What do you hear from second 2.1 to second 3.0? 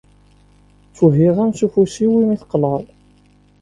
imi tqelɛeḍ.